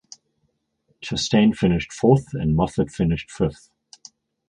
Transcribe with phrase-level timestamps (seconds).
[1.03, 3.69] Chastain finished fourth and Moffitt finished fifth.